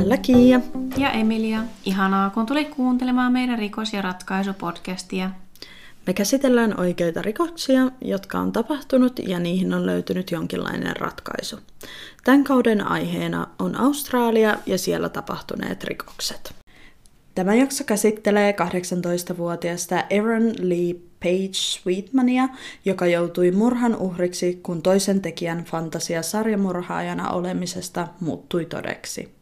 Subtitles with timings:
[0.00, 0.60] Täällä Kiia.
[0.96, 1.62] Ja Emilia.
[1.84, 5.30] Ihanaa, kun tulit kuuntelemaan meidän rikos- ja ratkaisupodcastia.
[6.06, 11.56] Me käsitellään oikeita rikoksia, jotka on tapahtunut ja niihin on löytynyt jonkinlainen ratkaisu.
[12.24, 16.54] Tämän kauden aiheena on Australia ja siellä tapahtuneet rikokset.
[17.34, 22.48] Tämä jakso käsittelee 18-vuotiaasta Aaron Lee Page Sweetmania,
[22.84, 29.39] joka joutui murhan uhriksi, kun toisen tekijän fantasia sarjamurhaajana olemisesta muuttui todeksi.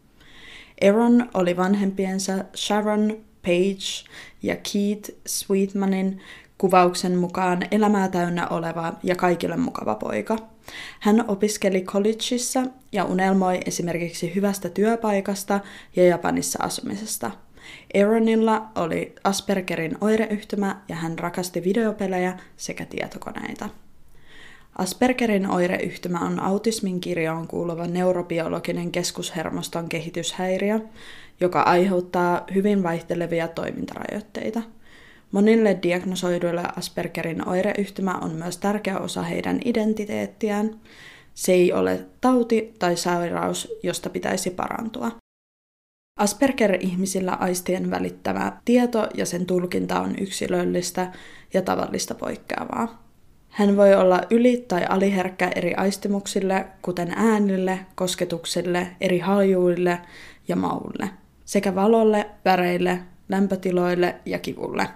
[0.85, 4.11] Aaron oli vanhempiensa Sharon Page
[4.43, 6.21] ja Keith Sweetmanin
[6.59, 10.37] kuvauksen mukaan elämää täynnä oleva ja kaikille mukava poika.
[11.01, 15.61] Hän opiskeli collegeissa ja unelmoi esimerkiksi hyvästä työpaikasta
[15.97, 17.31] ja Japanissa asumisesta–
[17.95, 23.69] Aaronilla oli Aspergerin oireyhtymä ja hän rakasti videopelejä sekä tietokoneita.
[24.79, 30.81] Aspergerin oireyhtymä on autismin kirjoon kuuluva neurobiologinen keskushermoston kehityshäiriö,
[31.41, 34.63] joka aiheuttaa hyvin vaihtelevia toimintarajoitteita.
[35.33, 40.81] Monille diagnosoiduille Aspergerin oireyhtymä on myös tärkeä osa heidän identiteettiään.
[41.35, 45.11] Se ei ole tauti tai sairaus, josta pitäisi parantua.
[46.21, 51.13] Asperger-ihmisillä aistien välittävä tieto ja sen tulkinta on yksilöllistä
[51.55, 53.08] ja tavallista poikkeavaa.
[53.49, 60.01] Hän voi olla yli- tai aliherkkä eri aistimuksille, kuten äänille, kosketuksille, eri haljuille
[60.49, 61.11] ja maulle,
[61.45, 64.89] sekä valolle, väreille, lämpötiloille ja kivulle.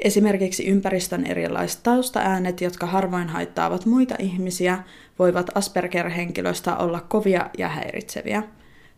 [0.00, 4.78] Esimerkiksi ympäristön erilaiset taustaäänet, jotka harvoin haittaavat muita ihmisiä,
[5.18, 8.42] voivat Asperger-henkilöstä olla kovia ja häiritseviä–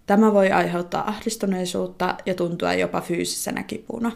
[0.08, 4.12] Tämä voi aiheuttaa ahdistuneisuutta ja tuntua jopa fyysisenä kipuna.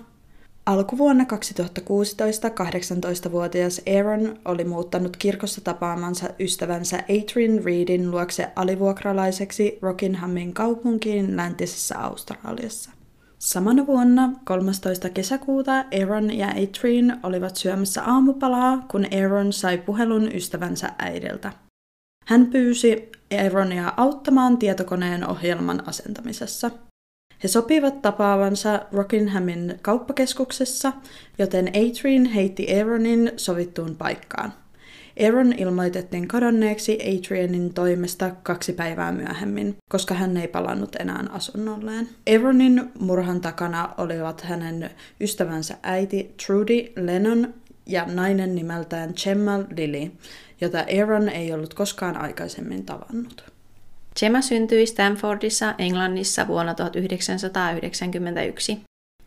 [0.66, 11.36] Alkuvuonna 2016 18-vuotias Aaron oli muuttanut kirkossa tapaamansa ystävänsä Adrian Reedin luokse alivuokralaiseksi Rockinhamin kaupunkiin
[11.36, 12.90] läntisessä Australiassa.
[13.38, 15.10] Samana vuonna 13.
[15.10, 21.52] kesäkuuta Aaron ja Adrian olivat syömässä aamupalaa, kun Aaron sai puhelun ystävänsä äidiltä.
[22.26, 23.12] Hän pyysi
[23.42, 26.70] Aaronia auttamaan tietokoneen ohjelman asentamisessa.
[27.42, 30.92] He sopivat tapaavansa Rockinghamin kauppakeskuksessa,
[31.38, 34.52] joten Adrian heitti Aaronin sovittuun paikkaan.
[35.26, 42.08] Aaron ilmoitettiin kadonneeksi Adrianin toimesta kaksi päivää myöhemmin, koska hän ei palannut enää asunnolleen.
[42.32, 47.54] Aaronin murhan takana olivat hänen ystävänsä äiti Trudy Lennon
[47.86, 50.10] ja nainen nimeltään Gemma Lily,
[50.60, 53.51] jota Aaron ei ollut koskaan aikaisemmin tavannut.
[54.20, 58.80] Gemma syntyi Stanfordissa, Englannissa vuonna 1991.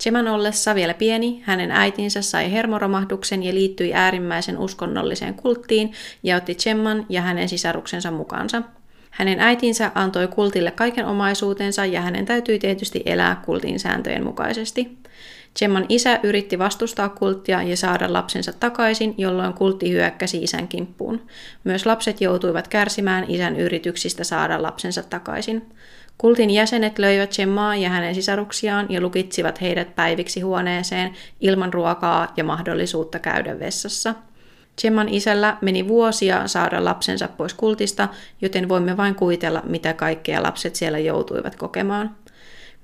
[0.03, 5.93] Gemman ollessa vielä pieni, hänen äitinsä sai hermoromahduksen ja liittyi äärimmäisen uskonnolliseen kulttiin
[6.23, 8.61] ja otti Gemman ja hänen sisaruksensa mukaansa.
[9.11, 14.97] Hänen äitinsä antoi kultille kaiken omaisuutensa ja hänen täytyi tietysti elää kultin sääntöjen mukaisesti.
[15.59, 21.21] Gemman isä yritti vastustaa kulttia ja saada lapsensa takaisin, jolloin kultti hyökkäsi isän kimppuun.
[21.63, 25.69] Myös lapset joutuivat kärsimään isän yrityksistä saada lapsensa takaisin.
[26.17, 32.43] Kultin jäsenet löivät Gemmaa ja hänen sisaruksiaan ja lukitsivat heidät päiviksi huoneeseen ilman ruokaa ja
[32.43, 34.15] mahdollisuutta käydä vessassa.
[34.81, 38.07] Gemman isällä meni vuosia saada lapsensa pois kultista,
[38.41, 42.15] joten voimme vain kuvitella, mitä kaikkea lapset siellä joutuivat kokemaan.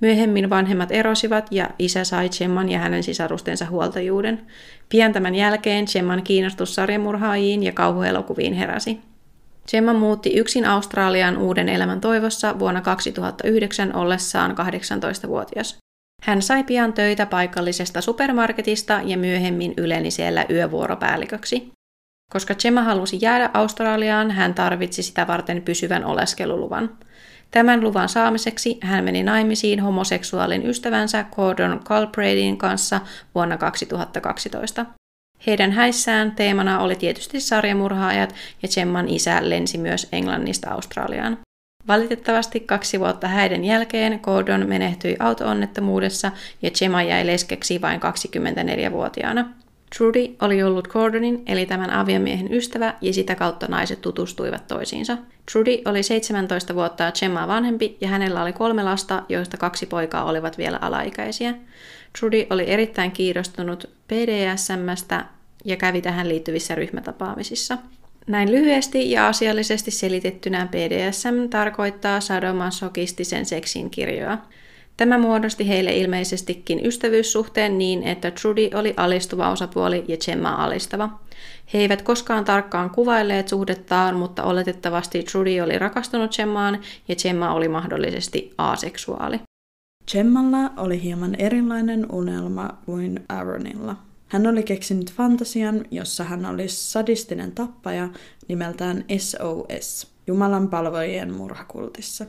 [0.02, 4.48] Myöhemmin vanhemmat erosivat ja isä sai Gemman ja hänen sisarustensa huoltajuuden.
[4.90, 9.00] Pian tämän jälkeen Gemman kiinnostus sarjamurhaajiin ja kauhuelokuviin heräsi.
[9.72, 15.78] Gemma muutti yksin Australiaan uuden elämän toivossa vuonna 2009 ollessaan 18-vuotias.
[16.24, 21.72] Hän sai pian töitä paikallisesta supermarketista ja myöhemmin yleni siellä yövuoropäälliköksi.
[22.32, 26.98] Koska Gemma halusi jäädä Australiaan, hän tarvitsi sitä varten pysyvän oleskeluluvan.
[27.52, 33.02] Tämän luvan saamiseksi hän meni naimisiin homoseksuaalin ystävänsä Gordon Galbraithin kanssa
[33.36, 34.86] vuonna 2012.
[35.48, 41.38] Heidän häissään teemana oli tietysti sarjamurhaajat ja Gemman isä lensi myös Englannista Australiaan.
[41.88, 46.32] Valitettavasti kaksi vuotta häiden jälkeen Gordon menehtyi auto-onnettomuudessa
[46.62, 49.61] ja Gemma jäi leskeksi vain 24-vuotiaana.
[49.98, 55.18] Trudy oli ollut Gordonin eli tämän aviomiehen ystävä ja sitä kautta naiset tutustuivat toisiinsa.
[55.52, 60.58] Trudy oli 17 vuotta Gemmaa vanhempi ja hänellä oli kolme lasta, joista kaksi poikaa olivat
[60.58, 61.54] vielä alaikäisiä.
[62.20, 65.26] Trudy oli erittäin kiinnostunut PDSMstä
[65.66, 67.78] ja kävi tähän liittyvissä ryhmätapaamisissa.
[68.28, 74.38] Näin lyhyesti ja asiallisesti selitettynä BDSM tarkoittaa sadomasokistisen seksin kirjoa.
[74.98, 81.10] Tämä muodosti heille ilmeisestikin ystävyyssuhteen niin, että Trudy oli alistuva osapuoli ja Gemma alistava.
[81.74, 87.68] He eivät koskaan tarkkaan kuvailleet suhdettaan, mutta oletettavasti Trudy oli rakastunut Gemmaan ja Gemma oli
[87.68, 89.40] mahdollisesti aseksuaali.
[90.12, 93.96] Gemmalla oli hieman erilainen unelma kuin Aaronilla.
[94.28, 98.10] Hän oli keksinyt fantasian, jossa hän oli sadistinen tappaja
[98.48, 102.26] nimeltään SOS, Jumalan palvojien murhakultissa.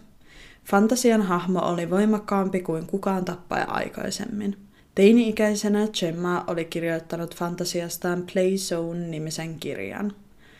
[0.64, 4.56] Fantasian hahmo oli voimakkaampi kuin kukaan tappaja aikaisemmin.
[4.94, 10.12] Teini-ikäisenä Gemma oli kirjoittanut fantasiastaan Playzone-nimisen kirjan.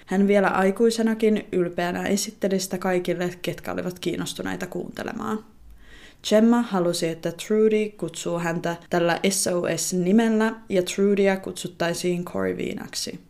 [0.07, 5.45] Hän vielä aikuisenakin ylpeänä esitteli sitä kaikille, ketkä olivat kiinnostuneita kuuntelemaan.
[6.29, 13.21] Gemma halusi, että Trudy kutsuu häntä tällä SOS-nimellä ja Trudyä kutsuttaisiin Corvinaksi,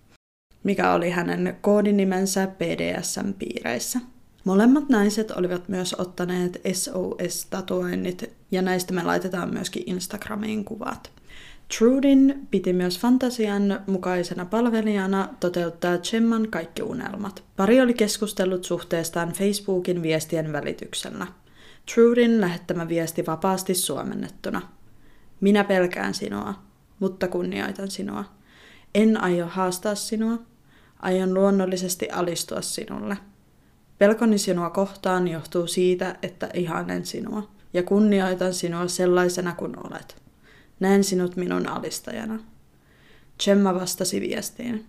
[0.65, 4.01] mikä oli hänen koodinimensä BDSM-piireissä.
[4.44, 11.12] Molemmat naiset olivat myös ottaneet SOS-tatuoinnit ja näistä me laitetaan myöskin Instagramiin kuvat.
[11.79, 17.44] Trudin piti myös fantasian mukaisena palvelijana toteuttaa Gemman kaikki unelmat.
[17.56, 21.27] Pari oli keskustellut suhteestaan Facebookin viestien välityksellä.
[21.94, 24.62] Trudin lähettämä viesti vapaasti suomennettuna.
[25.41, 26.55] Minä pelkään sinua,
[26.99, 28.25] mutta kunnioitan sinua.
[28.94, 30.39] En aio haastaa sinua.
[31.03, 33.17] Aion luonnollisesti alistua sinulle.
[34.03, 40.23] Pelkoni sinua kohtaan johtuu siitä, että ihanen sinua ja kunnioitan sinua sellaisena kuin olet.
[40.81, 42.39] Näen sinut minun alistajana.
[43.45, 44.87] Gemma vastasi viestiin.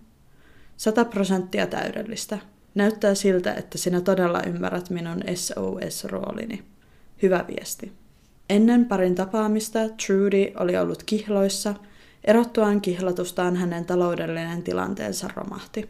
[0.76, 2.38] Sata prosenttia täydellistä.
[2.74, 6.62] Näyttää siltä, että sinä todella ymmärrät minun SOS-roolini.
[7.22, 7.92] Hyvä viesti.
[8.50, 11.74] Ennen parin tapaamista Trudy oli ollut kihloissa.
[12.24, 15.88] Erottuaan kihlatustaan hänen taloudellinen tilanteensa romahti.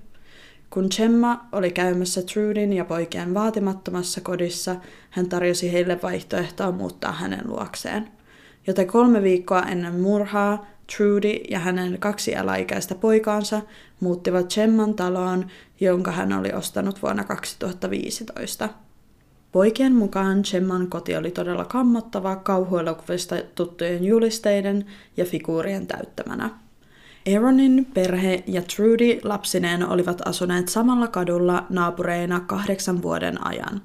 [0.74, 4.76] Kun Gemma oli käymässä Trudin ja poikien vaatimattomassa kodissa,
[5.10, 8.08] hän tarjosi heille vaihtoehtoa muuttaa hänen luokseen.
[8.66, 10.66] Joten kolme viikkoa ennen murhaa
[10.96, 13.62] Trudy ja hänen kaksi alaikäistä poikaansa
[14.00, 15.46] muuttivat Gemman taloon,
[15.80, 18.68] jonka hän oli ostanut vuonna 2015.
[19.52, 24.86] Poikien mukaan Gemman koti oli todella kammottava kauhuelokuvista tuttujen julisteiden
[25.16, 26.63] ja figuurien täyttämänä.
[27.32, 33.82] Aaronin perhe ja Trudy lapsineen olivat asuneet samalla kadulla naapureina kahdeksan vuoden ajan.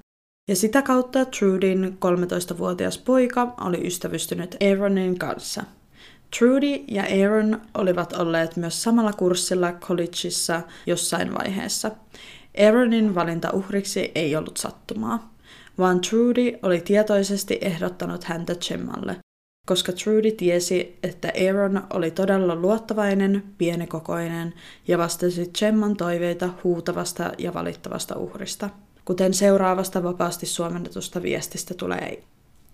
[0.50, 5.64] Ja sitä kautta Trudyn 13-vuotias poika oli ystävystynyt Aaronin kanssa.
[6.40, 11.92] Trudy ja Aaron olivat olleet myös samalla kurssilla collegeissa jossain vaiheessa.
[12.66, 15.34] Aaronin valinta uhriksi ei ollut sattumaa,
[15.78, 19.18] vaan Trudy oli tietoisesti ehdottanut häntä Gemmalle,
[19.69, 24.54] koska Trudy tiesi, että Aaron oli todella luottavainen, pienikokoinen
[24.88, 28.69] ja vastasi Gemman toiveita huutavasta ja valittavasta uhrista.
[29.06, 32.24] Kuten seuraavasta vapaasti suomennetusta viestistä tulee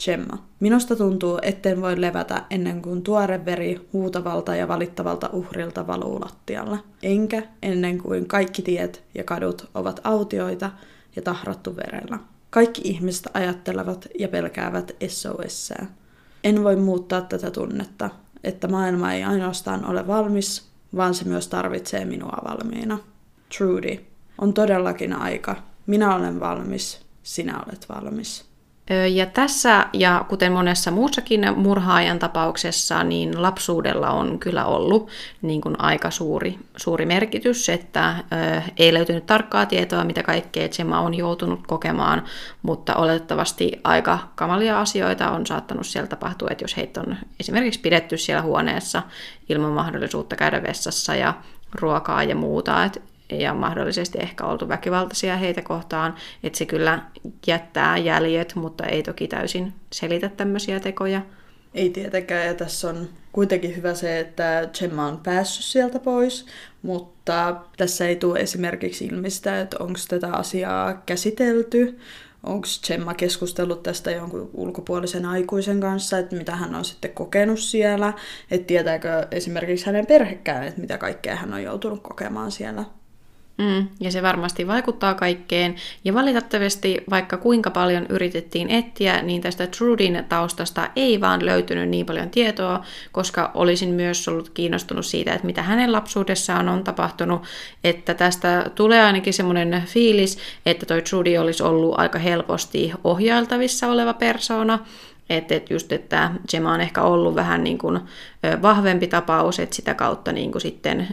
[0.06, 0.48] Gemma.
[0.60, 6.78] Minusta tuntuu, etten voi levätä ennen kuin tuore veri huutavalta ja valittavalta uhrilta valuu lattialla.
[7.04, 10.72] Enkä ennen kuin kaikki tiet ja kadut ovat autioita
[11.16, 12.20] ja tahrattu verellä.
[12.50, 15.88] Kaikki ihmiset ajattelevat ja pelkäävät SOSää.
[16.46, 18.10] En voi muuttaa tätä tunnetta,
[18.44, 23.00] että maailma ei ainoastaan ole valmis, vaan se myös tarvitsee minua valmiina.
[23.58, 24.06] Trudy,
[24.42, 25.56] on todellakin aika.
[25.88, 28.46] Minä olen valmis, sinä olet valmis.
[29.14, 35.10] Ja tässä, ja kuten monessa muussakin murhaajan tapauksessa, niin lapsuudella on kyllä ollut
[35.42, 41.00] niin kuin aika suuri, suuri merkitys, että ö, ei löytynyt tarkkaa tietoa, mitä kaikkea Gemma
[41.00, 42.24] on joutunut kokemaan,
[42.62, 48.18] mutta oletettavasti aika kamalia asioita on saattanut siellä tapahtua, että jos heitä on esimerkiksi pidetty
[48.18, 49.04] siellä huoneessa
[49.50, 51.34] ilman mahdollisuutta käydä vessassa ja
[51.74, 53.00] ruokaa ja muuta, että
[53.32, 57.00] ja mahdollisesti ehkä oltu väkivaltaisia heitä kohtaan, että se kyllä
[57.48, 61.22] jättää jäljet, mutta ei toki täysin selitä tämmöisiä tekoja.
[61.74, 66.46] Ei tietenkään, ja tässä on kuitenkin hyvä se, että Gemma on päässyt sieltä pois,
[66.82, 72.00] mutta tässä ei tule esimerkiksi ilmi sitä, että onko tätä asiaa käsitelty,
[72.44, 78.14] onko Gemma keskustellut tästä jonkun ulkopuolisen aikuisen kanssa, että mitä hän on sitten kokenut siellä,
[78.52, 82.84] että tietääkö esimerkiksi hänen perhekään, että mitä kaikkea hän on joutunut kokemaan siellä.
[83.58, 85.76] Mm, ja se varmasti vaikuttaa kaikkeen.
[86.04, 92.06] Ja valitettavasti, vaikka kuinka paljon yritettiin etsiä, niin tästä Trudin taustasta ei vaan löytynyt niin
[92.06, 97.44] paljon tietoa, koska olisin myös ollut kiinnostunut siitä, että mitä hänen lapsuudessaan on tapahtunut.
[97.84, 104.14] Että tästä tulee ainakin semmoinen fiilis, että toi Trudy olisi ollut aika helposti ohjailtavissa oleva
[104.14, 104.80] persona,
[105.30, 108.00] että et just, että Gemma on ehkä ollut vähän niin kuin,
[108.62, 111.08] vahvempi tapaus, että sitä kautta niin kuin sitten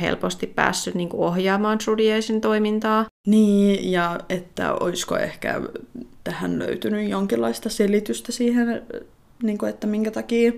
[0.00, 3.06] helposti päässyt niin ohjaamaan Trudiesin toimintaa.
[3.26, 5.60] Niin, ja että olisiko ehkä
[6.24, 8.82] tähän löytynyt jonkinlaista selitystä siihen,
[9.42, 10.52] niin kuin, että minkä takia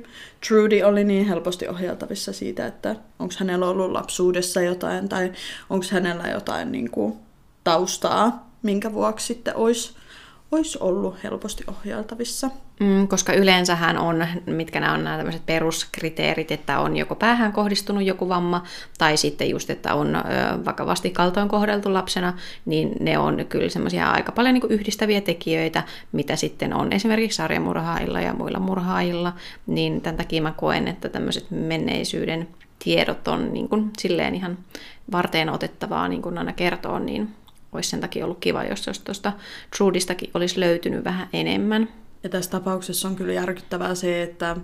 [0.49, 5.33] Trudy oli niin helposti ohjeltavissa siitä, että onko hänellä ollut lapsuudessa jotain tai
[5.71, 7.15] onko hänellä jotain niin kuin,
[7.65, 9.95] taustaa, minkä vuoksi sitten olisi
[10.53, 12.51] olisi ollut helposti ohjailtavissa.
[12.81, 18.05] Mm, koska yleensähän on, mitkä nämä on nämä tämmöiset peruskriteerit, että on joko päähän kohdistunut
[18.05, 18.63] joku vamma,
[18.99, 20.23] tai sitten just, että on
[20.65, 22.33] vakavasti kaltoin kohdeltu lapsena,
[22.65, 28.21] niin ne on kyllä semmoisia aika paljon niin yhdistäviä tekijöitä, mitä sitten on esimerkiksi sarjamurhailla
[28.21, 29.33] ja muilla murhaajilla,
[29.67, 32.49] niin tämän takia mä koen, että tämmöiset menneisyyden
[32.79, 34.59] tiedot on niin kuin, silleen ihan
[35.13, 37.29] varteen otettavaa niin kuin aina kertoo, niin
[37.77, 39.33] olisi sen takia ollut kiva, jos tuosta
[39.77, 41.89] Trudistakin olisi löytynyt vähän enemmän.
[42.23, 44.57] Ja tässä tapauksessa on kyllä järkyttävää se, että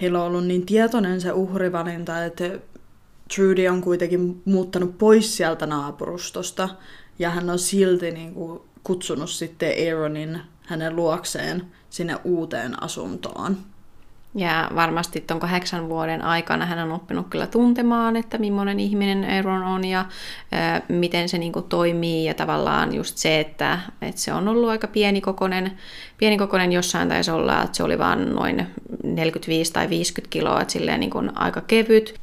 [0.00, 2.44] heillä on ollut niin tietoinen se uhrivalinta, että
[3.34, 6.68] Trudy on kuitenkin muuttanut pois sieltä naapurustosta,
[7.18, 13.56] ja hän on silti niin kuin kutsunut sitten Aaronin hänen luokseen sinne uuteen asuntoon.
[14.34, 19.62] Ja varmasti tuon kahdeksan vuoden aikana hän on oppinut kyllä tuntemaan, että millainen ihminen Aaron
[19.62, 20.04] on ja
[20.88, 22.24] miten se niin toimii.
[22.24, 25.78] Ja tavallaan just se, että, että se on ollut aika pienikokoinen,
[26.18, 28.66] pienikokoinen jossain taisi olla, että se oli vain noin
[29.02, 32.14] 45 tai 50 kiloa, että silleen niin aika kevyt.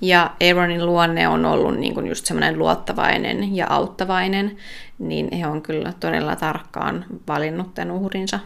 [0.00, 4.56] Ja Aaronin luonne on ollut niin just semmoinen luottavainen ja auttavainen,
[4.98, 8.38] niin he on kyllä todella tarkkaan valinnut tämän uhrinsa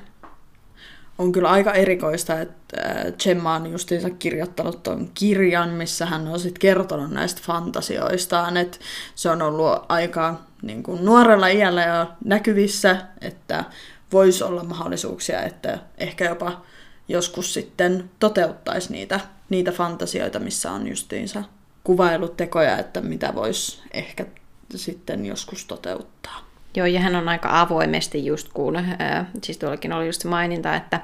[1.19, 6.41] on kyllä aika erikoista, että äh, Gemma on justiinsa kirjoittanut tuon kirjan, missä hän on
[6.41, 8.79] sitten kertonut näistä fantasioistaan, että
[9.15, 13.65] se on ollut aika niin kuin nuorella iällä jo näkyvissä, että
[14.13, 16.63] voisi olla mahdollisuuksia, että ehkä jopa
[17.09, 21.45] joskus sitten toteuttaisi niitä, niitä fantasioita, missä on justiinsa
[21.85, 24.27] kuvailut tekoja, että mitä voisi ehkä
[24.75, 26.52] sitten joskus toteuttaa.
[26.77, 30.75] Joo, ja hän on aika avoimesti just kun, äh, siis tuollakin oli just se maininta,
[30.75, 31.01] että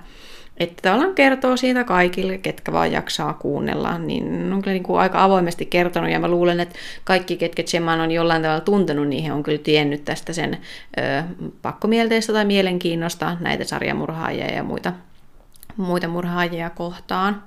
[0.61, 5.25] että tavallaan kertoo siitä kaikille, ketkä vaan jaksaa kuunnella, niin on kyllä niin kuin aika
[5.25, 9.43] avoimesti kertonut, ja mä luulen, että kaikki, ketkä Gemman on jollain tavalla tuntenut, he on
[9.43, 10.59] kyllä tiennyt tästä sen
[10.99, 11.23] ö,
[11.63, 14.93] pakkomielteistä tai mielenkiinnosta näitä sarjamurhaajia ja muita,
[15.77, 17.43] muita murhaajia kohtaan.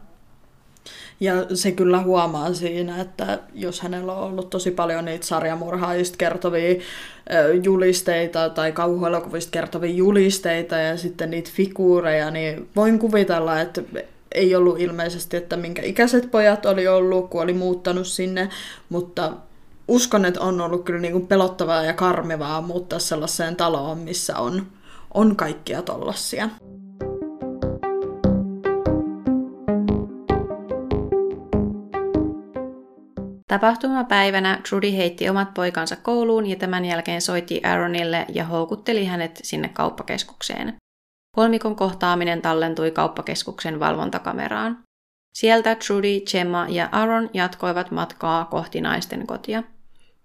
[1.20, 6.82] Ja se kyllä huomaa siinä, että jos hänellä on ollut tosi paljon niitä sarjamurhaajista kertovia
[7.64, 13.82] julisteita tai kauhuelokuvista kertovia julisteita ja sitten niitä figuureja, niin voin kuvitella, että
[14.32, 18.50] ei ollut ilmeisesti, että minkä ikäiset pojat oli ollut, kun oli muuttanut sinne,
[18.90, 19.34] mutta
[19.88, 24.68] uskon, että on ollut kyllä niin kuin pelottavaa ja karmivaa muuttaa sellaiseen taloon, missä on,
[25.14, 26.50] on kaikkia tollasia.
[33.52, 39.70] Tapahtumapäivänä Trudy heitti omat poikansa kouluun ja tämän jälkeen soitti Aaronille ja houkutteli hänet sinne
[39.70, 40.76] kauppakeskukseen.
[41.36, 44.78] Kolmikon kohtaaminen tallentui kauppakeskuksen valvontakameraan.
[45.34, 49.64] Sieltä Trudy, Gemma ja Aaron jatkoivat matkaa kohti naisten kotia.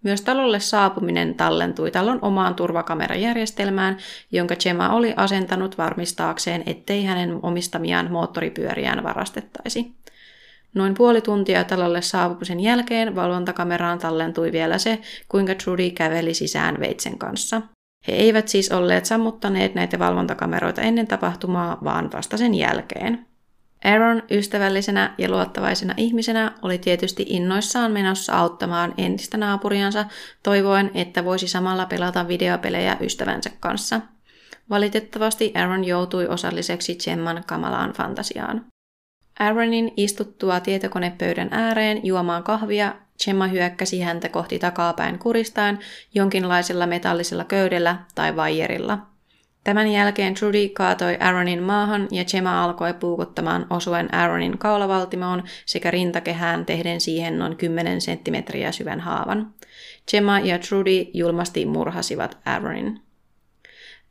[0.02, 3.96] Myös talolle saapuminen tallentui talon omaan turvakamerajärjestelmään,
[4.32, 9.96] jonka Gemma oli asentanut varmistaakseen, ettei hänen omistamiaan moottoripyöriään varastettaisi.
[10.76, 17.18] Noin puoli tuntia talolle saapumisen jälkeen valvontakameraan tallentui vielä se, kuinka Trudy käveli sisään veitsen
[17.18, 17.62] kanssa.
[18.08, 23.26] He eivät siis olleet sammuttaneet näitä valvontakameroita ennen tapahtumaa, vaan vasta sen jälkeen.
[23.84, 30.04] Aaron ystävällisenä ja luottavaisena ihmisenä oli tietysti innoissaan menossa auttamaan entistä naapuriansa,
[30.42, 34.00] toivoen, että voisi samalla pelata videopelejä ystävänsä kanssa.
[34.70, 38.64] Valitettavasti Aaron joutui osalliseksi Gemman kamalaan fantasiaan.
[39.38, 45.78] Aaronin istuttua tietokonepöydän ääreen juomaan kahvia, Gemma hyökkäsi häntä kohti takapäin kuristaan
[46.14, 48.98] jonkinlaisella metallisella köydellä tai vaijerilla.
[49.64, 56.66] Tämän jälkeen Trudy kaatoi Aaronin maahan ja Gemma alkoi puukottamaan osuen Aaronin kaulavaltimoon sekä rintakehään
[56.66, 59.54] tehden siihen noin 10 senttimetriä syvän haavan.
[60.10, 63.05] Gemma ja Trudy julmasti murhasivat Aaronin.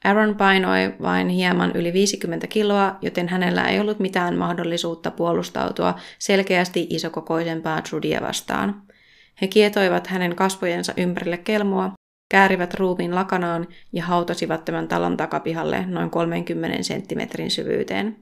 [0.06, 6.88] Aaron painoi vain hieman yli 50 kiloa, joten hänellä ei ollut mitään mahdollisuutta puolustautua selkeästi
[6.90, 8.82] isokokoisempaa Trudia vastaan.
[9.42, 11.92] He kietoivat hänen kasvojensa ympärille kelmua,
[12.32, 18.18] käärivät ruumiin lakanaan ja hautasivat tämän talon takapihalle noin 30 senttimetrin syvyyteen.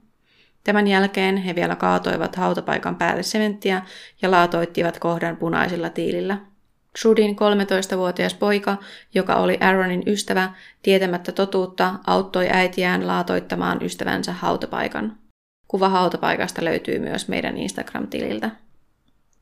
[0.64, 3.82] Tämän jälkeen he vielä kaatoivat hautapaikan päälle sementtiä
[4.22, 6.53] ja laatoittivat kohdan punaisilla tiilillä.
[7.02, 8.76] Trudin 13-vuotias poika,
[9.14, 15.18] joka oli Aaronin ystävä, tietämättä totuutta, auttoi äitiään laatoittamaan ystävänsä hautapaikan.
[15.68, 18.50] Kuva hautapaikasta löytyy myös meidän Instagram-tililtä.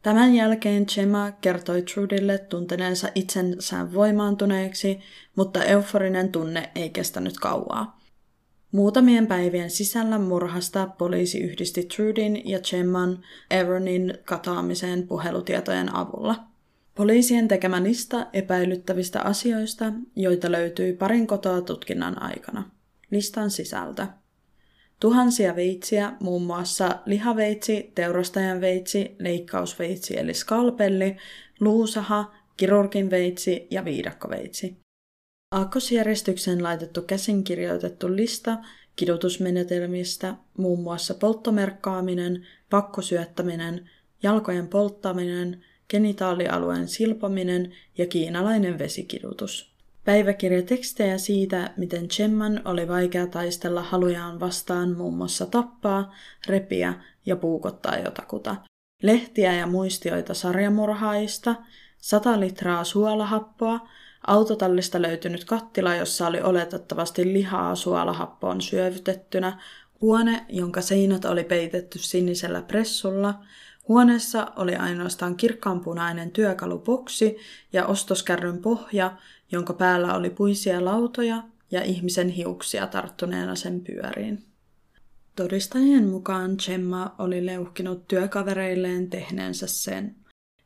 [0.02, 5.00] Tämän jälkeen Gemma kertoi Trudille tunteneensa itsensä voimaantuneeksi,
[5.36, 8.00] mutta euforinen tunne ei kestänyt kauaa.
[8.72, 13.18] Muutamien päivien sisällä murhasta poliisi yhdisti Trudin ja Gemman
[13.50, 16.34] Aaronin kataamiseen puhelutietojen avulla–
[16.94, 22.70] Poliisien tekemä lista epäilyttävistä asioista, joita löytyi parin kotoa tutkinnan aikana.
[23.10, 24.06] Listan sisältö.
[25.00, 31.16] Tuhansia veitsiä, muun muassa lihaveitsi, teurastajan veitsi, leikkausveitsi eli skalpelli,
[31.60, 34.76] luusaha, kirurgin veitsi ja viidakkoveitsi.
[35.52, 38.58] Aakkosjärjestykseen laitettu käsinkirjoitettu lista
[38.96, 43.90] kidutusmenetelmistä, muun muassa polttomerkkaaminen, pakkosyöttäminen,
[44.22, 49.72] jalkojen polttaminen, genitaalialueen silpominen ja kiinalainen vesikidutus.
[50.04, 56.14] Päiväkirjatekstejä siitä, miten Chemman oli vaikea taistella halujaan vastaan muun muassa tappaa,
[56.46, 56.94] repiä
[57.26, 58.56] ja puukottaa jotakuta.
[59.02, 61.54] Lehtiä ja muistioita sarjamurhaajista,
[61.98, 63.88] sata litraa suolahappoa,
[64.26, 69.58] autotallista löytynyt kattila, jossa oli oletettavasti lihaa suolahappoon syövytettynä,
[70.00, 73.34] huone, jonka seinät oli peitetty sinisellä pressulla,
[73.88, 77.36] Huoneessa oli ainoastaan kirkkaanpunainen työkaluboksi
[77.72, 79.16] ja ostoskärryn pohja,
[79.52, 84.44] jonka päällä oli puisia lautoja ja ihmisen hiuksia tarttuneena sen pyöriin.
[85.36, 90.16] Todistajien mukaan Gemma oli leuhkinut työkavereilleen tehneensä sen,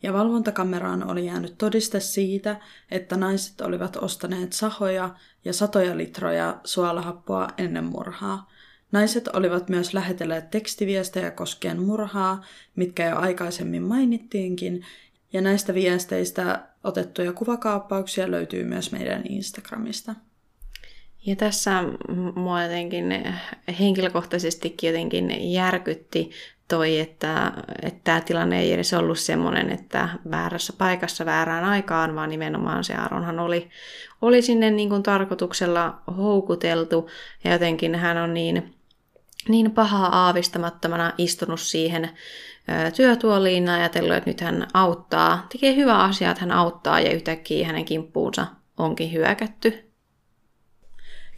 [0.03, 7.49] ja valvontakameraan oli jäänyt todiste siitä, että naiset olivat ostaneet sahoja ja satoja litroja suolahappoa
[7.59, 8.51] ennen murhaa.
[8.97, 12.45] Naiset olivat myös lähetelleet tekstiviestejä koskien murhaa,
[12.77, 14.85] mitkä jo aikaisemmin mainittiinkin,
[15.33, 20.15] ja näistä viesteistä otettuja kuvakaappauksia löytyy myös meidän Instagramista.
[21.27, 21.85] Ja tässä
[22.35, 23.35] mua jotenkin
[23.81, 26.31] henkilökohtaisestikin jotenkin järkytti
[26.69, 32.31] toi, että, että tämä tilanne ei edes ollut semmoinen, että väärässä paikassa väärään aikaan, vaan
[32.31, 33.69] nimenomaan se Aaronhan oli,
[34.23, 37.11] oli sinne niin kuin tarkoituksella houkuteltu
[37.45, 38.76] ja jotenkin hän on niin,
[39.49, 42.11] niin pahaa aavistamattomana istunut siihen
[42.97, 47.67] työtuoliin ja ajatellut, että nyt hän auttaa, tekee hyvää asiaa, että hän auttaa ja yhtäkkiä
[47.67, 49.87] hänen kimppuunsa onkin hyökätty.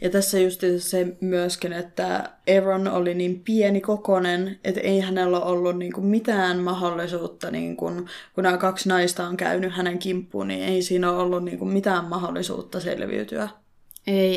[0.01, 5.77] Ja tässä just se myöskin, että Aaron oli niin pieni kokonen, että ei hänellä ollut
[5.77, 10.63] niin kuin mitään mahdollisuutta, niin kuin, kun nämä kaksi naista on käynyt hänen kimppuun, niin
[10.63, 13.49] ei siinä ollut niin kuin mitään mahdollisuutta selviytyä.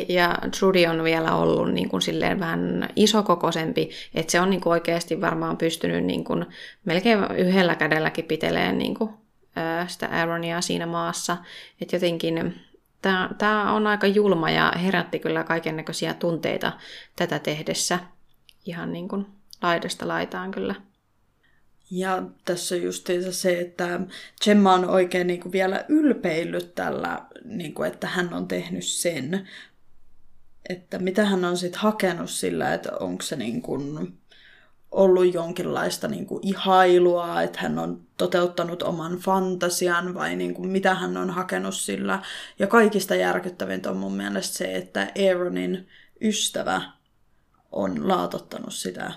[0.09, 4.71] Ja Trudy on vielä ollut niin kuin silleen vähän isokokoisempi, että se on niin kuin
[4.71, 6.45] oikeasti varmaan pystynyt niin kuin
[6.85, 9.09] melkein yhdellä kädelläkin piteleen niin kuin,
[9.87, 11.37] sitä Aaronia siinä maassa.
[11.81, 12.61] Että jotenkin
[13.37, 16.71] tämä on aika julma ja herätti kyllä kaiken näköisiä tunteita
[17.15, 17.99] tätä tehdessä.
[18.65, 19.25] Ihan niin kuin
[19.61, 20.75] laidasta laitaan kyllä.
[21.91, 23.99] Ja tässä justiinsa se, että
[24.43, 29.49] Gemma on oikein niin kuin vielä ylpeillyt tällä, niin kuin, että hän on tehnyt sen.
[30.69, 34.13] Että mitä hän on sitten hakenut sillä, että onko se niin kuin
[34.91, 40.95] ollut jonkinlaista niin kuin ihailua, että hän on toteuttanut oman fantasian vai niin kuin mitä
[40.95, 42.21] hän on hakenut sillä.
[42.59, 45.87] Ja kaikista järkyttävintä on mun mielestä se, että Aaronin
[46.21, 46.81] ystävä
[47.71, 49.13] on laatottanut sitä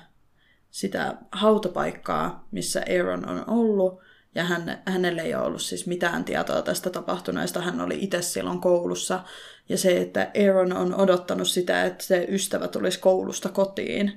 [0.76, 4.00] sitä hautapaikkaa, missä Aaron on ollut,
[4.34, 7.60] ja hän, hänelle ei ole ollut siis mitään tietoa tästä tapahtuneesta.
[7.60, 9.20] Hän oli itse silloin koulussa.
[9.68, 14.12] Ja se, että Aaron on odottanut sitä, että se ystävä tulisi koulusta kotiin,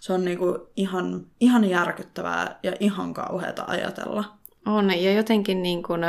[0.00, 4.24] se on niinku ihan, ihan järkyttävää ja ihan kauheata ajatella.
[4.66, 6.02] On, ja jotenkin niin kuin,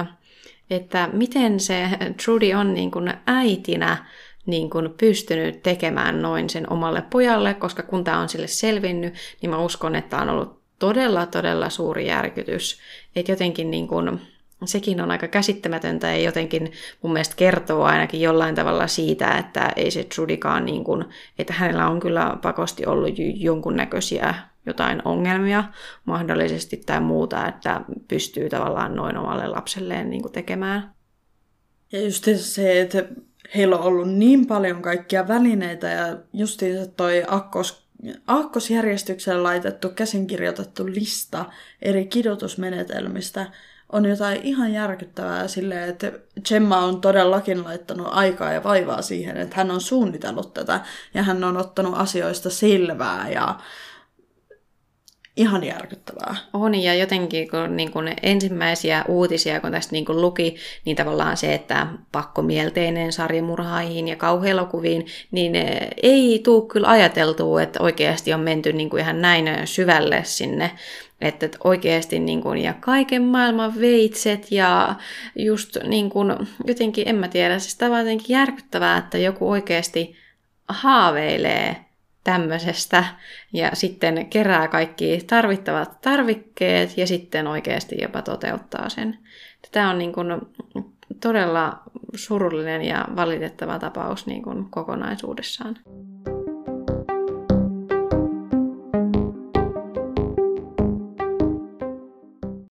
[0.70, 1.90] että miten se
[2.26, 4.06] Trudy on niin kuin äitinä
[4.46, 9.50] niin kuin pystynyt tekemään noin sen omalle pojalle, koska kun tämä on sille selvinnyt, niin
[9.50, 12.80] mä uskon, että on ollut todella, todella suuri järkytys.
[13.16, 14.22] Että jotenkin niin kuin,
[14.66, 19.92] sekin on aika käsittämätöntä ja jotenkin mun mielestä kertoo ainakin jollain tavalla siitä, että ei
[19.92, 21.06] se Trudikaan, niin kuin,
[21.40, 25.64] että hänellä on kyllä pakosti ollut jonkunnäköisiä jotain ongelmia
[26.06, 30.94] mahdollisesti tai muuta, että pystyy tavallaan noin omalle lapselleen niin kuin tekemään.
[31.92, 33.06] Ja just se, että
[33.56, 37.84] heillä on ollut niin paljon kaikkia välineitä ja justiinsa toi akkos,
[38.28, 41.46] akkosjärjestykseen laitettu käsinkirjoitettu lista
[41.82, 43.46] eri kidotusmenetelmistä
[43.92, 46.12] on jotain ihan järkyttävää silleen, että
[46.48, 50.80] Gemma on todellakin laittanut aikaa ja vaivaa siihen, että hän on suunnitellut tätä
[51.14, 53.60] ja hän on ottanut asioista selvää ja
[55.38, 56.36] ihan järkyttävää.
[56.54, 61.38] On, ja jotenkin kun, niin kun ensimmäisiä uutisia, kun tästä niin kun luki, niin tavallaan
[61.38, 68.40] se, että pakkomielteinen sarjamurhaihin ja kauhuelokuviin, niin eh, ei tule kyllä ajateltua, että oikeasti on
[68.40, 70.72] menty niin ihan näin syvälle sinne.
[71.22, 74.96] Että oikeasti niin kuin, ja kaiken maailman veitset ja
[75.36, 76.34] just niin kuin,
[76.68, 80.16] jotenkin, en mä tiedä, siis tämä on jotenkin järkyttävää, että joku oikeasti
[80.68, 81.76] haaveilee
[82.24, 83.04] tämmöisestä
[83.54, 89.18] ja sitten kerää kaikki tarvittavat tarvikkeet ja sitten oikeasti jopa toteuttaa sen.
[89.72, 90.28] Tämä on niin kuin
[91.22, 91.82] todella
[92.16, 95.78] surullinen ja valitettava tapaus niin kuin kokonaisuudessaan.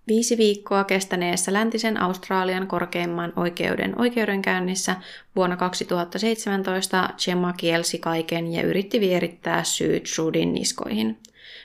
[0.08, 4.96] Viisi viikkoa kestäneessä läntisen Australian korkeimman oikeuden oikeudenkäynnissä
[5.36, 11.18] vuonna 2017 Gemma kielsi kaiken ja yritti vierittää syyt Trudin niskoihin.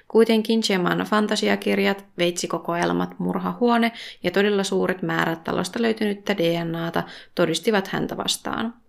[0.08, 3.92] Kuitenkin Gemman fantasiakirjat, veitsikokoelmat, murhahuone
[4.24, 7.04] ja todella suuret määrät talosta löytynyttä DNAta
[7.36, 8.81] todistivat häntä vastaan.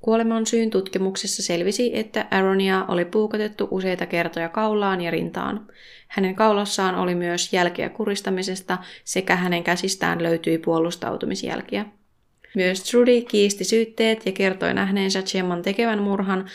[0.00, 5.66] Kuoleman syyn tutkimuksessa selvisi, että Aaronia oli puukotettu useita kertoja kaulaan ja rintaan.
[6.08, 11.86] Hänen kaulassaan oli myös jälkeä kuristamisesta sekä hänen käsistään löytyi puolustautumisjälkiä.
[12.56, 16.48] Myös Trudy kiisti syytteet ja kertoi nähneensä Gemman tekevän murhan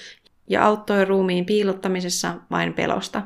[0.49, 3.21] ja auttoi ruumiin piilottamisessa vain pelosta.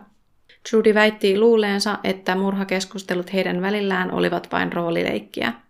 [0.69, 5.53] Trudy väitti luuleensa, että murhakeskustelut heidän välillään olivat vain roolileikkiä–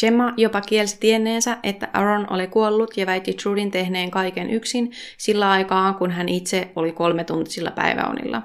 [0.00, 5.50] Gemma jopa kielsi tienneensä, että Aaron oli kuollut ja väitti Trudin tehneen kaiken yksin sillä
[5.50, 8.42] aikaa, kun hän itse oli kolme tuntisilla päiväunilla.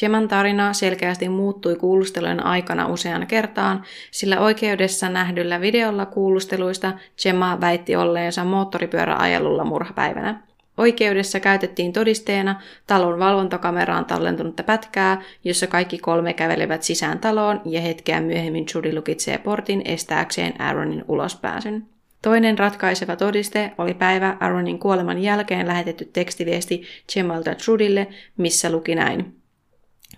[0.00, 7.96] Gemman tarina selkeästi muuttui kuulustelujen aikana usean kertaan, sillä oikeudessa nähdyllä videolla kuulusteluista Gemma väitti
[7.96, 10.42] olleensa moottoripyöräajelulla murhapäivänä.
[10.76, 18.20] Oikeudessa käytettiin todisteena talon valvontakameraan tallentunutta pätkää, jossa kaikki kolme kävelevät sisään taloon ja hetkeä
[18.20, 21.86] myöhemmin Judy lukitsee portin estääkseen Aaronin ulospääsyn.
[22.22, 26.82] Toinen ratkaiseva todiste oli päivä Aaronin kuoleman jälkeen lähetetty tekstiviesti
[27.14, 28.06] Gemalta Trudylle,
[28.36, 29.36] missä luki näin.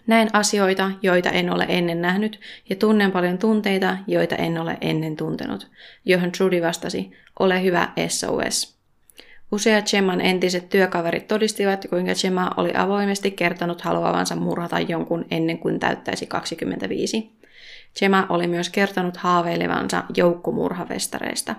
[0.07, 2.41] Näen asioita, joita en ole ennen nähnyt,
[2.71, 5.71] ja tunnen paljon tunteita, joita en ole ennen tuntenut,
[6.05, 8.76] johon Trudy vastasi, ole hyvä SOS.
[9.53, 15.81] Useat Gemman entiset työkaverit todistivat, kuinka Gemma oli avoimesti kertonut haluavansa murhata jonkun ennen kuin
[15.81, 17.31] täyttäisi 25.
[17.99, 21.55] Gemma oli myös kertonut haaveilevansa joukkomurhavestareista.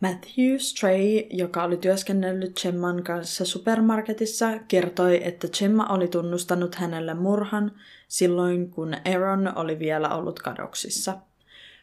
[0.00, 7.72] Matthew Stray, joka oli työskennellyt Gemman kanssa supermarketissa, kertoi, että Gemma oli tunnustanut hänelle murhan
[8.08, 11.16] silloin, kun Aaron oli vielä ollut kadoksissa–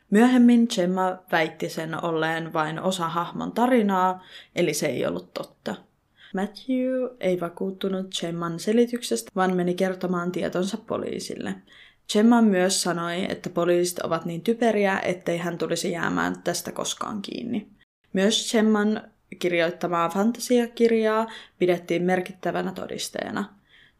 [0.09, 4.23] Myöhemmin Gemma väitti sen olleen vain osa hahmon tarinaa,
[4.55, 5.75] eli se ei ollut totta.
[6.33, 11.55] Matthew ei vakuuttunut Gemman selityksestä, vaan meni kertomaan tietonsa poliisille.
[12.13, 17.67] Gemma myös sanoi, että poliisit ovat niin typeriä, ettei hän tulisi jäämään tästä koskaan kiinni.
[18.13, 19.01] Myös Gemman
[19.39, 21.27] kirjoittamaa fantasiakirjaa
[21.59, 23.45] pidettiin merkittävänä todisteena–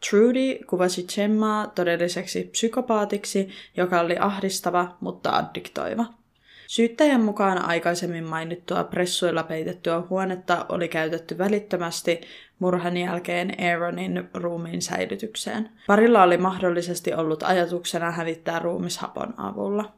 [0.10, 6.05] Trudy kuvasi Gemmaa todelliseksi psykopaatiksi, joka oli ahdistava, mutta addiktoiva.
[6.67, 12.21] Syyttäjän mukaan aikaisemmin mainittua pressuilla peitettyä huonetta oli käytetty välittömästi
[12.60, 15.69] murhan jälkeen Aaronin ruumiin säilytykseen.
[15.88, 19.93] Parilla oli mahdollisesti ollut ajatuksena hävittää ruumishapon avulla.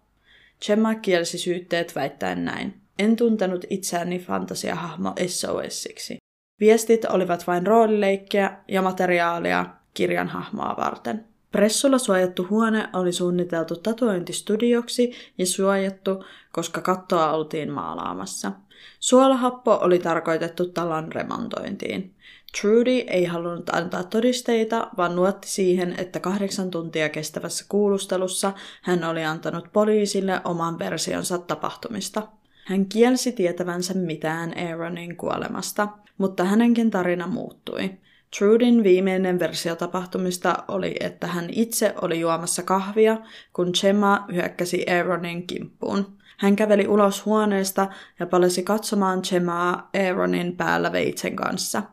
[0.65, 2.73] Gemma kielsi syytteet väittäen näin.
[2.99, 6.17] En tuntenut itseäni fantasiahahmo SOSiksi.
[6.59, 9.65] Viestit olivat vain roolileikkiä ja materiaalia,
[9.99, 11.25] kirjan hahmoa varten.
[11.51, 18.51] Pressulla suojattu huone oli suunniteltu tatuointistudioksi ja suojattu, koska kattoa oltiin maalaamassa.
[18.99, 22.13] Suolahappo oli tarkoitettu talon remontointiin.
[22.62, 29.25] Trudy ei halunnut antaa todisteita, vaan nuotti siihen, että kahdeksan tuntia kestävässä kuulustelussa hän oli
[29.25, 32.27] antanut poliisille oman versionsa tapahtumista.
[32.65, 37.91] Hän kielsi tietävänsä mitään Aaronin kuolemasta, mutta hänenkin tarina muuttui.
[38.37, 43.17] Trudin viimeinen versio tapahtumista oli, että hän itse oli juomassa kahvia,
[43.53, 46.17] kun Gemma hyökkäsi Aaronin kimppuun.
[46.37, 47.87] Hän käveli ulos huoneesta
[48.19, 51.83] ja palasi katsomaan Gemmaa Aaronin päällä veitsen kanssa.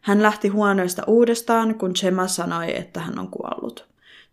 [0.00, 3.88] Hän lähti huoneesta uudestaan, kun Gemma sanoi, että hän on kuollut.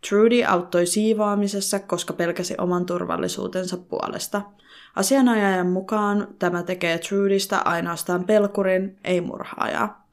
[0.09, 4.41] Trudy auttoi siivoamisessa, koska pelkäsi oman turvallisuutensa puolesta.
[4.95, 10.04] Asianajajan mukaan tämä tekee Trudystä ainoastaan pelkurin, ei murhaajaa.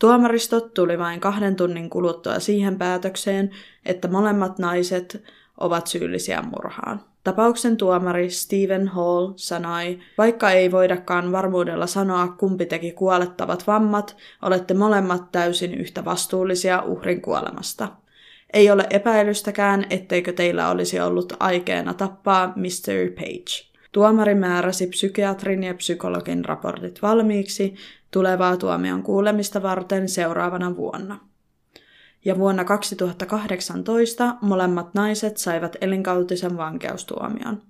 [0.00, 3.50] Tuomaristot tuli vain kahden tunnin kuluttua siihen päätökseen,
[3.84, 5.24] että molemmat naiset
[5.58, 7.00] ovat syyllisiä murhaan.
[7.24, 14.74] Tapauksen tuomari Stephen Hall sanoi, vaikka ei voidakaan varmuudella sanoa kumpi teki kuolettavat vammat, olette
[14.74, 17.88] molemmat täysin yhtä vastuullisia uhrin kuolemasta.
[18.52, 23.10] Ei ole epäilystäkään, etteikö teillä olisi ollut aikeena tappaa Mr.
[23.14, 23.69] Page.
[23.92, 27.74] Tuomari määräsi psykiatrin ja psykologin raportit valmiiksi
[28.10, 31.20] tulevaa tuomion kuulemista varten seuraavana vuonna.
[32.24, 37.62] Ja vuonna 2018 molemmat naiset saivat elinkautisen vankeustuomion.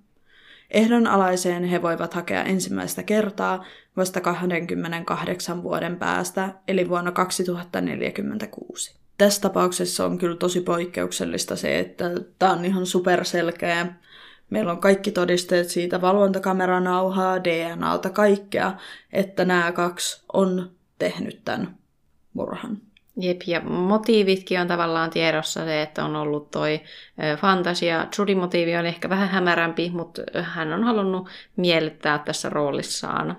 [0.71, 3.65] Ehdonalaiseen he voivat hakea ensimmäistä kertaa
[3.97, 8.95] vasta 28 vuoden päästä, eli vuonna 2046.
[9.17, 13.87] Tässä tapauksessa on kyllä tosi poikkeuksellista se, että tämä on ihan superselkeä
[14.51, 18.73] Meillä on kaikki todisteet siitä, valvontakameranauhaa, DNAlta, kaikkea,
[19.13, 21.77] että nämä kaksi on tehnyt tämän
[22.33, 22.77] murhan.
[23.17, 26.81] Jep, ja motiivitkin on tavallaan tiedossa se, että on ollut toi
[27.37, 28.07] fantasia.
[28.15, 33.37] Trudy-motiivi on ehkä vähän hämärämpi, mutta hän on halunnut miellyttää tässä roolissaan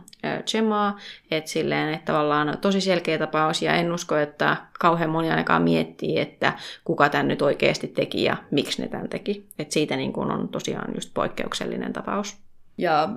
[0.53, 0.99] Gemmaa,
[1.31, 6.21] että silleen, että tavallaan tosi selkeä tapaus, ja en usko, että kauhean moni ainakaan miettii,
[6.21, 6.53] että
[6.85, 9.47] kuka tämän nyt oikeasti teki ja miksi ne tämän teki.
[9.59, 12.37] Että siitä niin kuin on tosiaan just poikkeuksellinen tapaus.
[12.79, 13.09] Ja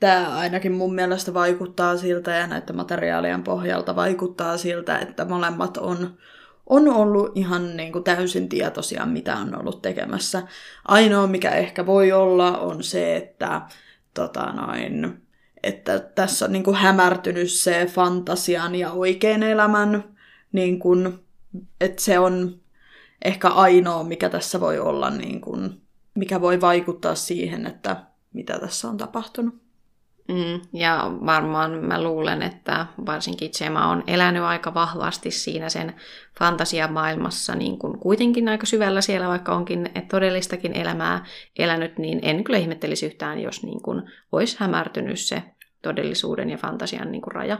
[0.00, 6.18] tämä ainakin mun mielestä vaikuttaa siltä ja näiden materiaalien pohjalta vaikuttaa siltä, että molemmat on,
[6.66, 10.42] on ollut ihan niin kuin täysin tietoisia, mitä on ollut tekemässä.
[10.88, 13.62] Ainoa, mikä ehkä voi olla, on se, että,
[14.14, 15.22] tota noin,
[15.62, 20.04] että tässä on niin kuin hämärtynyt se fantasian ja oikean elämän,
[20.52, 21.18] niin kuin,
[21.80, 22.60] että se on
[23.24, 25.80] ehkä ainoa, mikä tässä voi olla, niin kuin,
[26.14, 27.96] mikä voi vaikuttaa siihen, että
[28.32, 29.69] mitä tässä on tapahtunut.
[30.30, 35.94] Mm, ja varmaan mä luulen, että varsinkin Gemma on elänyt aika vahvasti siinä sen
[36.38, 41.24] fantasiamaailmassa niin kuin kuitenkin aika syvällä siellä, vaikka onkin todellistakin elämää
[41.58, 45.42] elänyt, niin en kyllä ihmettelisi yhtään, jos niin kuin olisi hämärtynyt se
[45.82, 47.58] todellisuuden ja fantasian niin kuin raja.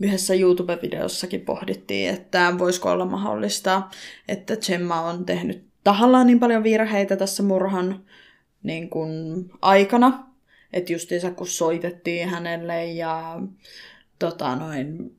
[0.00, 3.82] Yhdessä YouTube-videossakin pohdittiin, että voisiko olla mahdollista,
[4.28, 8.04] että Gemma on tehnyt tahallaan niin paljon virheitä tässä murhan
[8.62, 10.26] niin kuin aikana,
[10.72, 13.40] että justiinsa kun soitettiin hänelle ja
[14.18, 15.16] tota noin,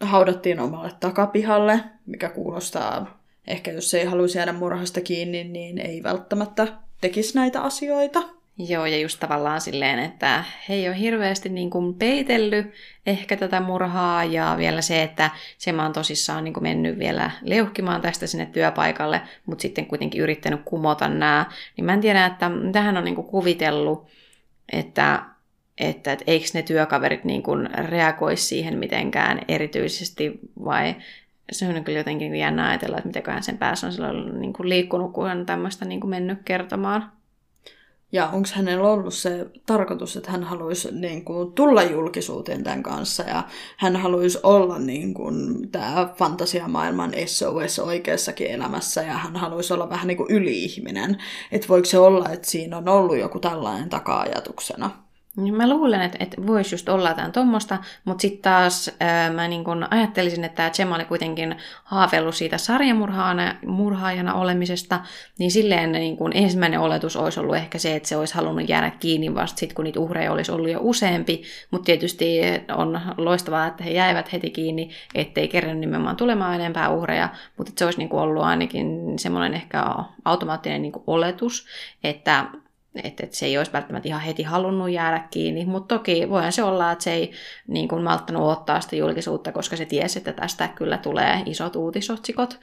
[0.00, 6.66] haudattiin omalle takapihalle, mikä kuulostaa, ehkä jos ei haluaisi jäädä murhasta kiinni, niin ei välttämättä
[7.00, 8.22] tekisi näitä asioita.
[8.68, 12.66] Joo, ja just tavallaan silleen, että he ei ole hirveästi niin kuin peitellyt
[13.06, 18.00] ehkä tätä murhaa, ja vielä se, että se on tosissaan niin kuin mennyt vielä leuhkimaan
[18.00, 21.46] tästä sinne työpaikalle, mutta sitten kuitenkin yrittänyt kumota nämä,
[21.76, 24.06] niin mä en tiedä, että tähän on niin kuin kuvitellut,
[24.70, 25.22] että,
[25.78, 30.96] että, että eikö ne työkaverit niin kuin reagoisi siihen mitenkään erityisesti, vai
[31.52, 35.12] se on kyllä jotenkin jännä ajatella, että mitenköhän sen päässä on silloin niin kuin liikkunut,
[35.12, 37.12] kun on tämmöistä niin kuin mennyt kertomaan.
[38.12, 43.22] Ja onko hänellä ollut se tarkoitus, että hän haluaisi niin kuin, tulla julkisuuteen tämän kanssa
[43.22, 43.42] ja
[43.76, 50.06] hän haluaisi olla niin kuin, tämä fantasiamaailman SOS oikeassakin elämässä ja hän haluaisi olla vähän
[50.06, 51.18] niin kuin yli-ihminen.
[51.52, 55.09] Että voiko se olla, että siinä on ollut joku tällainen taka-ajatuksena?
[55.36, 59.48] Niin mä luulen, että, että voisi just olla jotain tuommoista, mutta sitten taas ää, mä
[59.48, 65.00] niin kun ajattelisin, että Gemma oli kuitenkin haaveillut siitä sarjamurhaajana olemisesta,
[65.38, 68.90] niin silleen niin kun ensimmäinen oletus olisi ollut ehkä se, että se olisi halunnut jäädä
[68.90, 72.40] kiinni vasta sitten, kun niitä uhreja olisi ollut jo useampi, mutta tietysti
[72.76, 77.84] on loistavaa, että he jäivät heti kiinni, ettei kerran nimenomaan tulemaan enempää uhreja, mutta se
[77.84, 79.84] olisi niin ollut ainakin semmoinen ehkä
[80.24, 81.66] automaattinen niin oletus,
[82.04, 82.46] että
[82.94, 86.62] että et se ei olisi välttämättä ihan heti halunnut jäädä kiinni, mutta toki voihan se
[86.62, 87.32] olla, että se ei
[87.66, 92.60] niin kuin malttanut ottaa sitä julkisuutta, koska se tiesi, että tästä kyllä tulee isot uutisotsikot,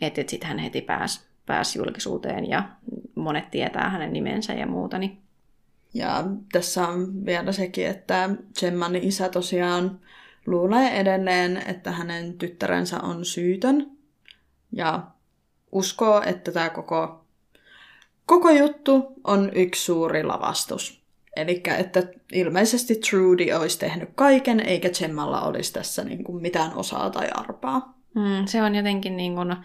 [0.00, 2.68] että et sitten hän heti pääsi pääs julkisuuteen ja
[3.14, 4.98] monet tietää hänen nimensä ja muuta.
[4.98, 5.18] Niin.
[5.94, 10.00] Ja tässä on vielä sekin, että Gemman isä tosiaan
[10.46, 13.90] luulee edelleen, että hänen tyttärensä on syytön
[14.72, 15.02] ja
[15.72, 17.24] uskoo, että tämä koko
[18.28, 21.02] koko juttu on yksi suuri lavastus.
[21.36, 27.10] Eli että ilmeisesti Trudy olisi tehnyt kaiken, eikä Gemmalla olisi tässä niin kuin mitään osaa
[27.10, 27.94] tai arpaa.
[28.14, 29.56] Mm, se on jotenkin niin kuin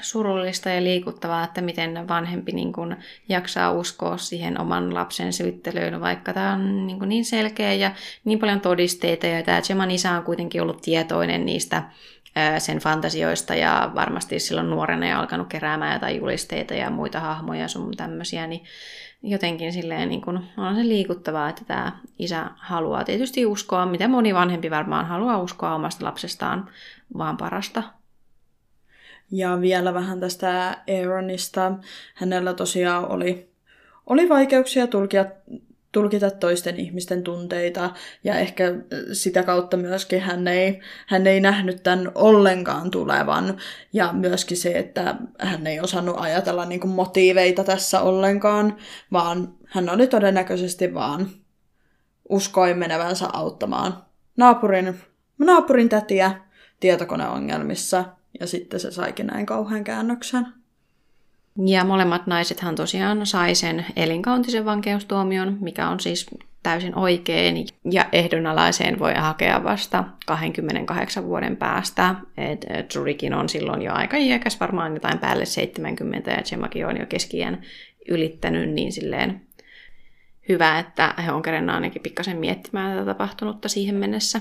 [0.00, 2.96] surullista ja liikuttavaa, että miten vanhempi niin kuin
[3.28, 8.38] jaksaa uskoa siihen oman lapsen syyttelyyn, vaikka tämä on niin, kuin niin selkeä ja niin
[8.38, 11.82] paljon todisteita, ja tämä Gemman isä on kuitenkin ollut tietoinen niistä
[12.58, 17.96] sen fantasioista ja varmasti silloin nuorena ja alkanut keräämään jotain julisteita ja muita hahmoja sun
[17.96, 18.64] tämmöisiä, niin
[19.22, 24.34] jotenkin silleen niin kun, on se liikuttavaa, että tämä isä haluaa tietysti uskoa, mitä moni
[24.34, 26.70] vanhempi varmaan haluaa uskoa omasta lapsestaan,
[27.18, 27.82] vaan parasta.
[29.32, 31.72] Ja vielä vähän tästä Aaronista.
[32.14, 33.50] Hänellä tosiaan oli,
[34.06, 35.24] oli vaikeuksia tulkia
[35.92, 37.90] tulkita toisten ihmisten tunteita
[38.24, 38.74] ja ehkä äh,
[39.12, 43.56] sitä kautta myöskin hän ei, hän ei nähnyt tämän ollenkaan tulevan
[43.92, 48.76] ja myöskin se, että hän ei osannut ajatella niin kuin motiiveita tässä ollenkaan,
[49.12, 51.30] vaan hän oli todennäköisesti vaan
[52.28, 54.02] uskoi menevänsä auttamaan
[54.36, 55.00] naapurin,
[55.38, 56.40] naapurin tätiä
[56.80, 58.04] tietokoneongelmissa
[58.40, 60.59] ja sitten se saikin näin kauhean käännöksen.
[61.66, 66.26] Ja molemmat naisethan tosiaan sai sen elinkauntisen vankeustuomion, mikä on siis
[66.62, 67.66] täysin oikein.
[67.90, 72.14] Ja ehdonalaiseen voi hakea vasta 28 vuoden päästä.
[72.36, 77.06] Et Trudikin on silloin jo aika iäkäs, varmaan jotain päälle 70, ja Gemmakin on jo
[77.06, 77.62] keskiään
[78.08, 79.40] ylittänyt, niin silleen
[80.48, 84.40] hyvä, että he on kerran ainakin pikkasen miettimään tätä tapahtunutta siihen mennessä.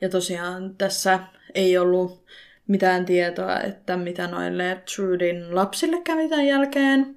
[0.00, 1.20] Ja tosiaan tässä
[1.54, 2.24] ei ollut
[2.66, 7.16] mitään tietoa, että mitä noille Trudin lapsille kävi tämän jälkeen.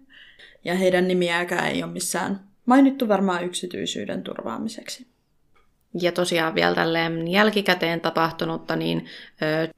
[0.63, 5.07] Ja heidän nimiäkään ei ole missään mainittu varmaan yksityisyyden turvaamiseksi.
[6.01, 9.05] Ja tosiaan vielä tälleen jälkikäteen tapahtunutta, niin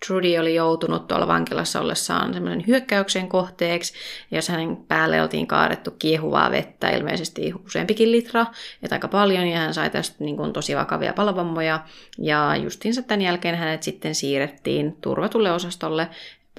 [0.08, 3.93] Trudy oli joutunut tuolla vankilassa ollessaan semmoisen hyökkäyksen kohteeksi,
[4.32, 8.45] jos hänen päälle oltiin kaadettu kiehuvaa vettä, ilmeisesti useampikin litra,
[8.84, 11.79] että aika paljon, ja hän sai tästä niin kuin, tosi vakavia palovammoja,
[12.17, 16.08] ja justiinsa tämän jälkeen hänet sitten siirrettiin turvatulle osastolle,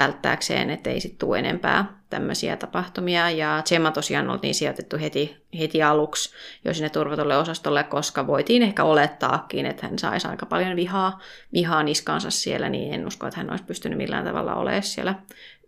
[0.01, 3.31] välttääkseen, ettei sitten tule enempää tämmöisiä tapahtumia.
[3.31, 6.31] Ja Gemma tosiaan oltiin sijoitettu heti, heti aluksi
[6.65, 11.21] jo sinne turvatulle osastolle, koska voitiin ehkä olettaakin, että hän saisi aika paljon vihaa,
[11.53, 15.15] vihaa niskansa siellä, niin en usko, että hän olisi pystynyt millään tavalla olemaan siellä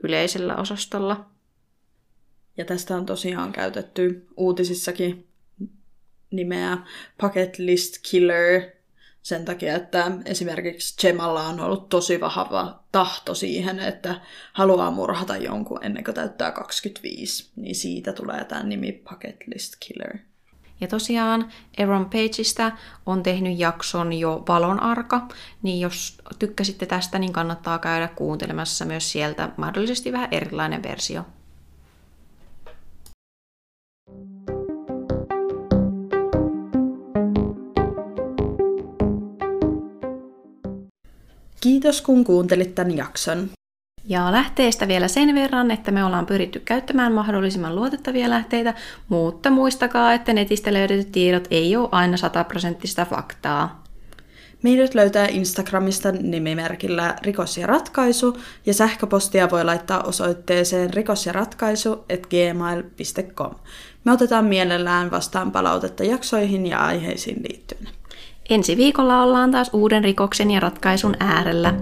[0.02, 1.26] yleisellä osastolla.
[2.56, 5.26] Ja tästä on tosiaan käytetty uutisissakin
[6.30, 6.78] nimeä
[7.20, 8.62] Bucket List Killer,
[9.22, 14.20] sen takia, että esimerkiksi Gemalla on ollut tosi vahva tahto siihen, että
[14.52, 20.18] haluaa murhata jonkun ennen kuin täyttää 25, niin siitä tulee tämä nimi Bucket List Killer.
[20.80, 22.72] Ja tosiaan Aaron Pageista
[23.06, 25.28] on tehnyt jakson jo Valon arka,
[25.62, 31.24] niin jos tykkäsitte tästä, niin kannattaa käydä kuuntelemassa myös sieltä mahdollisesti vähän erilainen versio.
[41.62, 43.50] Kiitos kun kuuntelit tämän jakson.
[44.04, 48.74] Ja lähteestä vielä sen verran, että me ollaan pyritty käyttämään mahdollisimman luotettavia lähteitä,
[49.08, 53.82] mutta muistakaa, että netistä löydetyt tiedot ei ole aina sataprosenttista faktaa.
[54.62, 63.54] Meidät löytää Instagramista nimimerkillä Rikos ja ratkaisu, ja sähköpostia voi laittaa osoitteeseen rikosjaratkaisu.gmail.com.
[64.04, 67.88] Me otetaan mielellään vastaan palautetta jaksoihin ja aiheisiin liittyen.
[68.52, 71.74] Ensi viikolla ollaan taas uuden rikoksen ja ratkaisun äärellä.